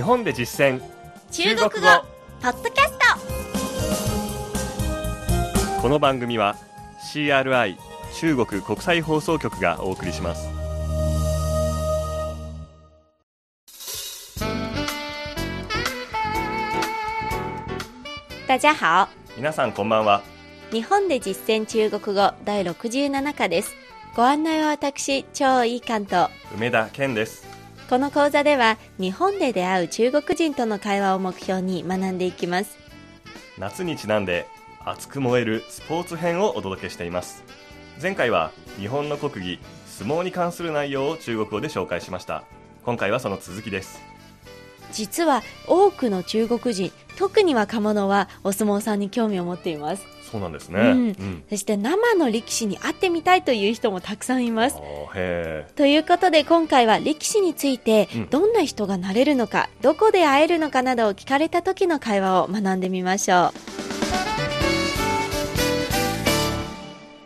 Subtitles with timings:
[0.00, 0.80] 日本で実践。
[1.30, 1.70] 中国語。
[2.40, 2.92] ポッドキャス
[5.76, 5.82] ト。
[5.82, 6.56] この番組は
[7.12, 7.76] CRI
[8.14, 10.48] 中国国際放送局がお送りします。
[18.48, 19.06] 大家好。
[19.36, 20.22] 皆さんこんばんは。
[20.72, 23.74] 日本で実践中国語第67課です。
[24.16, 27.49] ご案内は私超いい関東梅田健です
[27.90, 32.78] この講座では日本で出会う中国人との会話を目標に学んでいきます。
[33.58, 34.46] 夏にちなんで
[34.84, 37.42] 熱く燃えるスポーツ編をお届けしています。
[38.00, 42.44] 前回は日本の国技相撲に関する内容を中国語で紹介しました。
[42.84, 44.00] 今回はその続きです。
[44.92, 50.88] 実は多くの中国人特に若者はお相撲さんに興味を持っていますそうなんですね、うん。
[50.88, 51.42] うん。
[51.50, 54.76] そして生の力士に会ってみたいという人もたくさんいます。
[55.76, 58.28] ということで今回は力士についてうん。
[58.28, 63.50] どんな人がなれるのか、どこで会えるのかなどを聞かれた時の会話を学んでみましょう。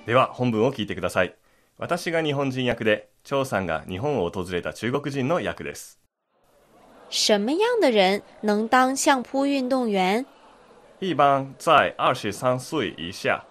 [0.04, 1.34] ーでは本文を聞いてください。
[1.76, 5.98] 私が日本人役で張さんが日本を訪れた中国人の役です。
[7.10, 10.24] 什么样的人能当相扑运动员？
[11.04, 13.44] 一般在二十三岁以下，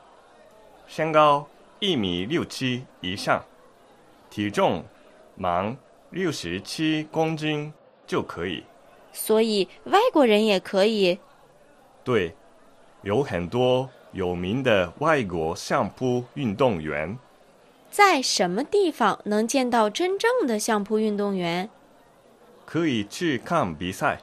[0.87, 3.45] 身高一米六七以上，
[4.31, 4.83] 体重
[5.35, 5.77] 满
[6.09, 7.71] 六十七公斤
[8.07, 8.63] 就可以。
[9.11, 11.19] 所以外国人也可以。
[12.03, 12.35] 对，
[13.03, 17.15] 有很多有名的外国相扑运动员，
[17.91, 21.69] 在什么地方能见到真正的相扑运动员？
[22.65, 24.21] 可以去看比赛，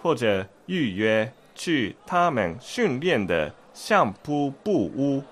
[0.00, 5.24] 或者预约去他们训练的相扑部屋。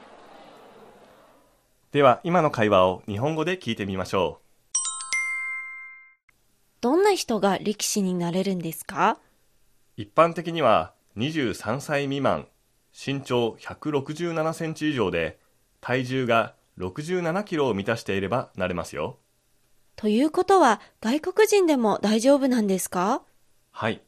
[1.92, 4.46] では今の会話を日本語で聞いてみましょう。
[6.80, 9.18] どんな人が力士になれるんですか？
[9.96, 12.46] 一般的には23歳未満
[12.92, 15.38] 身長167センチ以上で
[15.80, 19.18] 体重が67キロを満たしていればなれますよ
[19.96, 23.20] ということは外国人でも大丈夫なんですか？
[23.72, 24.00] はい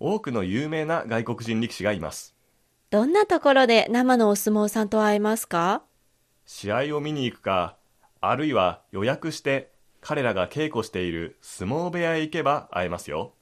[0.00, 2.34] 多くの有名な外国人力士がいます。
[2.90, 5.82] どんなところで生のお相撲さんと会えますか？
[6.46, 7.76] 試合を見に行くか
[8.20, 9.70] あるいは予約して
[10.00, 13.34] 彼らが稽古している相撲部屋へ行けば会えますよ。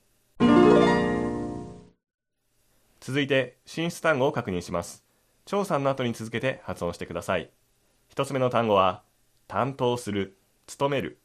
[3.00, 5.04] 続いて進出単語を確認します。
[5.44, 7.50] 張さんの後に続けて発音してください。
[8.08, 9.02] 一つ目の単語は
[9.46, 11.20] 担当する務める。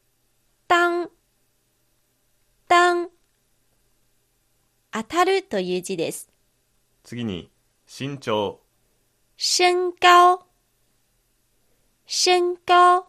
[0.68, 1.10] 当
[2.68, 3.08] 当
[5.22, 6.28] 当たるという字です。
[7.04, 7.48] 次に
[7.86, 8.58] 身長
[9.38, 10.44] 身高
[12.08, 13.06] 身高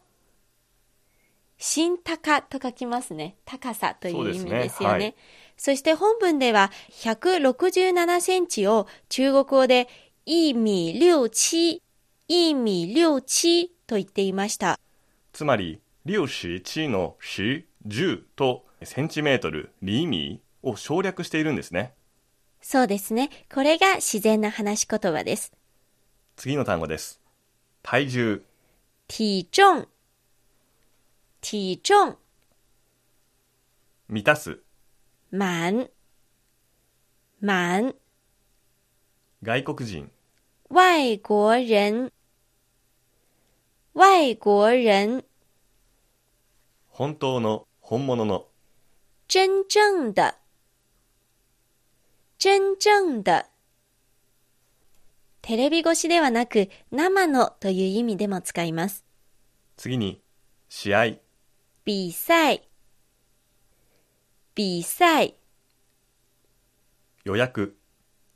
[1.57, 3.35] 身高と書きますね。
[3.46, 4.69] 高さという意味ですよね。
[4.69, 5.16] そねはい
[5.56, 9.88] そして本文では167センチを中国語で
[10.25, 11.81] 一米六七、
[12.28, 14.80] 一米六七と言っていました。
[15.31, 21.94] つまり67の10 10とセンチメートル厘米を省略しているんですね
[22.63, 23.29] そうですね。
[23.53, 25.51] これが自然な話し言葉です。
[26.38, 27.19] 次の単語です。
[27.84, 28.44] 体重。
[29.09, 29.85] 体重。
[31.41, 32.18] 体重。
[34.07, 34.62] 満たす。
[35.29, 35.90] 满
[37.41, 37.94] 满
[39.44, 40.09] 外国人。
[40.72, 42.13] 外国人。
[43.94, 45.25] 外国人。
[46.88, 48.47] 本当の本物の。
[49.28, 50.43] 真正的
[52.46, 53.46] 真正的
[55.42, 59.06] テレビ越しではなく生のという意味でも使います。
[59.78, 60.22] 次に
[60.68, 61.06] 試合。
[61.86, 62.64] 比賽
[64.58, 65.36] 比賽
[67.24, 67.78] 予約。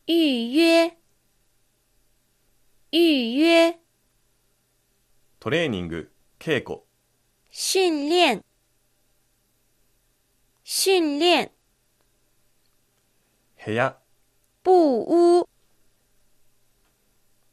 [0.08, 0.98] 預約
[2.94, 3.04] 預
[3.44, 3.78] 約
[5.42, 6.80] トレーニング稽古。
[7.52, 8.42] 訓練。
[10.64, 11.52] 訓練
[13.68, 13.98] 部屋。
[14.64, 15.46] 布屋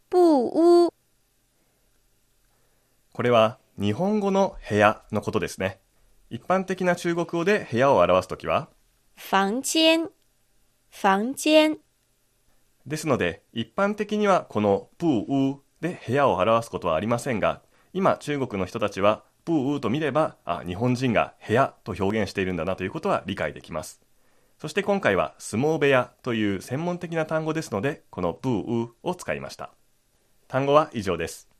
[0.08, 0.93] 布屋
[3.12, 5.81] これは日本語の部屋のことですね。
[6.31, 8.69] 一般的な中国語で部屋を表すときは
[9.16, 10.08] 房間
[10.93, 11.78] 房間
[12.87, 17.61] ですので一般的にはこのプーウで部屋を表すことはありませんが
[17.93, 24.04] 今中国の人たちはプーウと見ればあ日本人が部屋と表現しているんだなということは理解できます
[24.64, 29.75] そして今回は相撲部屋という専門的な単語ですのでこのプーウを使いました。
[30.49, 31.50] 単語は以上です。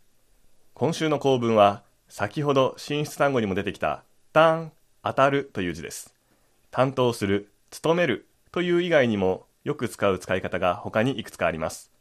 [0.73, 4.73] 今週の構文は先ほど進出単語にも出てきた「単」
[5.05, 6.15] 「当たる」という字です。
[6.71, 11.93] 担当する務めるという以外にもよく使う使い方が他にいくつかあります。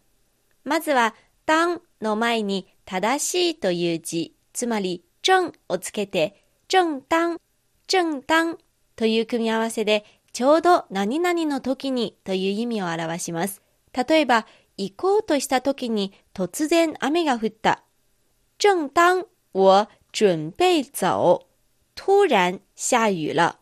[0.64, 1.16] まずは、
[1.46, 7.38] 当の前に正しいという字、つまり正をつけて、正当、
[7.90, 8.58] 正当
[8.96, 13.62] という組み合わせで、ちょうど何々の時にという意味を表します。
[13.94, 14.48] 例えば、
[14.78, 17.84] 行こうとした時に突然雨が降った。
[18.58, 21.46] 正当我準備走，
[21.96, 23.60] 突然下雨了。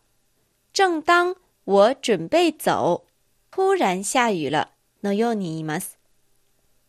[0.72, 1.36] 正当
[1.66, 3.04] 我準備走，
[3.52, 4.70] 突然下雨了
[5.04, 6.00] のように言います。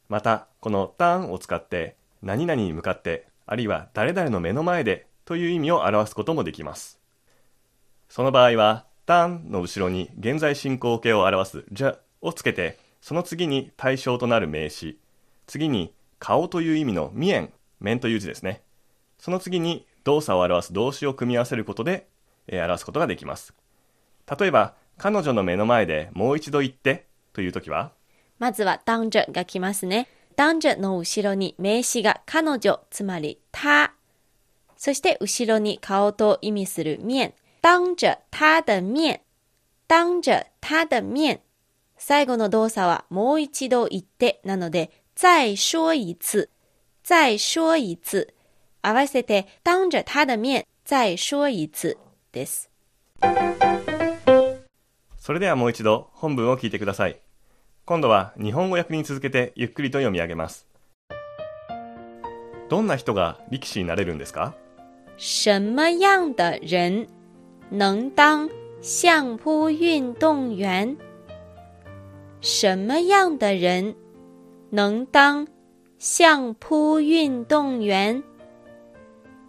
[0.08, 7.00] また、このターンを使って何々に向かって、あるいは誰々の目の前でという意味を表すこともできます。
[8.08, 14.98] その場合は、タンの後ろに現在進行形を表すじゃをつけて、その次に対象となる名詞、
[15.46, 18.62] 次に顔という意味の面、面という字ですね。
[19.18, 22.06] その次に動作を表す動詞を組み合わせることで、
[22.46, 23.54] えー表すことができます。
[24.38, 27.92] 例えば、彼女の目の前でもう一度言ってというときは、
[28.38, 30.08] まずは当着が来ますね。
[30.36, 33.92] 当着の後ろに名詞が彼女、つまり他。
[34.76, 37.34] そして後ろに顔と意味する面。
[37.62, 39.20] 当着他的面。
[39.86, 41.42] 当着他的面。
[41.96, 46.48] 最後の動作はもう一度言ってなので、再说一次。
[47.04, 48.34] 再说一次。
[48.82, 51.96] 合わせて、当着他的面、再说一次
[52.32, 52.68] です。
[55.16, 57.20] それではもう一度本文を聞いてください。
[57.84, 60.66] 今度は日本語訳に続けてゆっくりと読み上げます。
[62.68, 64.54] どんな人が力士になれるんですか？
[65.16, 67.06] 什么样的人
[67.74, 68.50] 能当
[68.82, 70.94] 相扑运动员？
[72.42, 73.94] 什么样的人
[74.68, 75.48] 能当
[75.98, 78.22] 相扑运动员？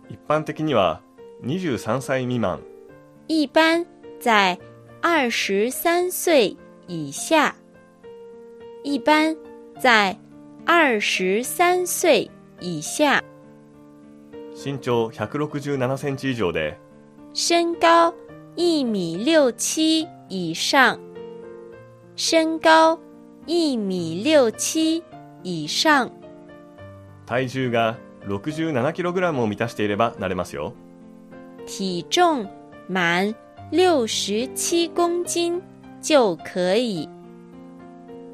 [0.07, 1.01] 一般的には
[1.43, 2.61] 23歳未満、
[3.27, 3.85] 一般
[4.21, 4.57] 在
[5.01, 6.55] 二十三岁
[6.87, 7.53] 以下。
[8.83, 9.35] 一般
[9.77, 10.17] 在
[10.65, 12.31] 二十三岁
[12.61, 13.21] 以下。
[14.55, 16.77] 身長167センチ以上で、
[17.35, 18.13] 身高
[18.55, 20.99] 一米六七以上，
[22.15, 22.99] 身高
[23.47, 25.01] 一米六七
[25.41, 26.11] 以上，
[27.25, 27.97] 体重が
[28.27, 30.73] 67kg を満たしていればなれますよ。
[31.65, 32.47] 体重
[32.87, 33.33] 满
[33.71, 35.59] 六十七公斤
[36.03, 37.09] 就可以。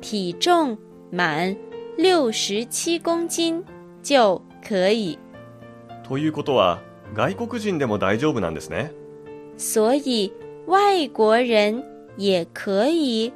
[0.01, 0.77] 体重
[1.09, 1.55] 满
[1.97, 3.63] 六十七公斤
[4.03, 5.17] 就可以。
[6.03, 6.81] ということは、
[7.15, 8.91] 外国人でも大丈夫なんですね。
[9.57, 10.31] 所以
[10.67, 11.83] 外国人
[12.17, 13.33] 也可以。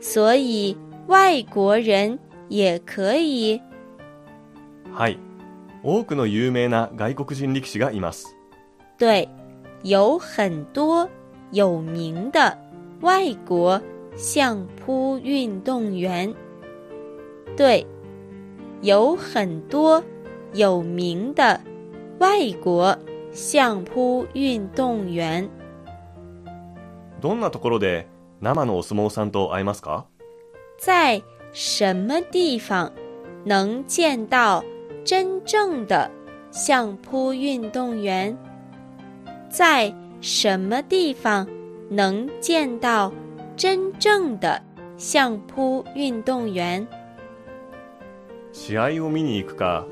[0.00, 0.76] 所以
[1.08, 3.60] 外国人也可以。
[4.92, 5.18] はい。
[5.82, 8.36] 多くの有名な外国人力士がいます。
[8.98, 9.28] 对，
[9.82, 11.08] 有很多
[11.52, 12.58] 有名的
[13.00, 13.80] 外国
[14.16, 16.34] 相扑运动员。
[17.56, 17.86] 对，
[18.82, 20.02] 有很多
[20.52, 21.60] 有名的
[22.18, 22.98] 外国
[23.32, 25.48] 相扑运动员。
[27.20, 28.06] どんなところで
[28.40, 30.04] 生のお相撲さんと会えますか？
[30.78, 31.22] 在
[31.52, 32.92] 什么地方
[33.44, 34.64] 能见到
[35.04, 36.10] 真正的
[36.50, 38.36] 相扑运动员？
[39.48, 41.46] 在什么地方
[41.90, 43.12] 能见到
[43.56, 44.60] 真正的
[44.96, 46.86] 相扑运动员？
[48.52, 49.86] 試合を見に行くか、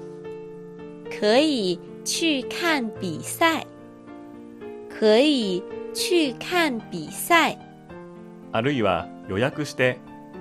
[1.20, 3.66] 可以去看比赛，
[4.88, 5.60] 可以
[5.92, 7.58] 去看比赛，
[8.52, 9.98] あるいは予約して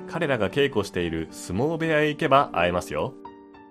[0.07, 3.13] 彼らが稽古している相撲部屋へ行けば会えますよ。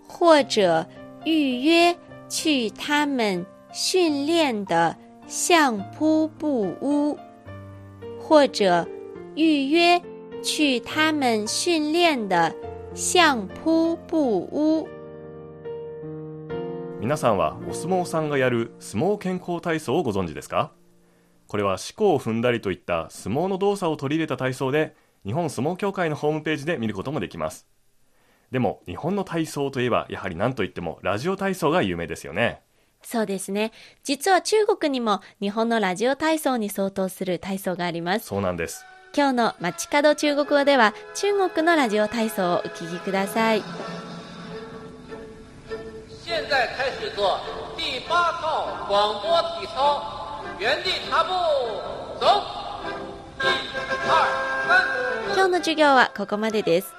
[0.08, 0.84] 或者
[1.24, 1.96] 预约
[2.28, 4.96] 去他们训练的
[5.28, 7.16] 相扑部屋，
[8.18, 8.88] 或者
[9.36, 10.02] 预约
[10.42, 12.52] 去他们训练的
[12.92, 14.88] 相扑部屋。
[17.04, 20.72] 皆さんはお相撲さんがやる相撲健康体操をご存知ですか？
[21.48, 24.96] これは四股を踏んだりといった相撲の動作を取り入れた体操で
[25.26, 27.66] 日本相撲協会のホームページで見ることもできます
[28.50, 32.62] でも日本の体操といえばやはり何といってもラジオ体操が有名ですよね
[33.02, 33.72] そうですね。
[34.02, 38.28] 実は中国にも日本のラジオ体操に相当する体操があります。
[38.28, 43.62] そうなんです今日の街角中国語では中国のラジオ体操をお聞きください。
[47.14, 50.02] 第八套广播体操，
[50.58, 51.30] 原地踏步，
[52.18, 52.42] 走，
[53.38, 53.46] 一、二、
[54.04, 55.34] 三。
[55.34, 56.92] 今日の授業はここまでです。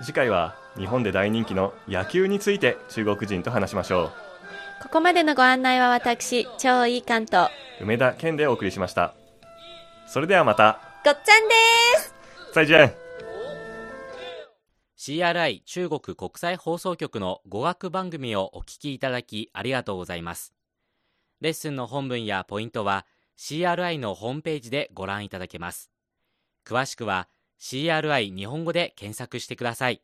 [0.00, 4.12] 次回は日本で大人気の野球について中国人と話しましょう
[4.82, 7.50] ここまでのご案内は私、超いい関東。
[7.80, 9.12] 梅田健でお送りしました
[10.06, 11.54] それではまたごっちゃんで
[11.98, 12.14] す
[12.54, 13.07] 再见。
[15.08, 20.52] CRI 中国国際放送局の語学番組をお聞きいただきありがとうございます。
[21.40, 23.06] レッスンの本文やポイントは
[23.38, 25.90] CRI のホームページでご覧いただけます。
[26.62, 27.26] 詳しくは
[27.58, 30.02] CRI 日本語で検索してください。